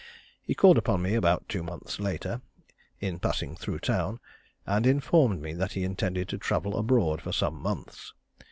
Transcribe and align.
He 0.41 0.55
called 0.55 0.79
upon 0.79 1.03
me 1.03 1.13
about 1.13 1.47
two 1.47 1.61
months 1.61 1.99
later, 1.99 2.41
in 2.99 3.19
passing 3.19 3.55
through 3.55 3.77
town, 3.77 4.19
and 4.65 4.87
informed 4.87 5.43
me 5.43 5.53
that 5.53 5.73
he 5.73 5.83
intended 5.83 6.27
to 6.29 6.39
travel 6.39 6.75
abroad 6.75 7.21
for 7.21 7.31
some 7.31 7.61
months. 7.61 8.11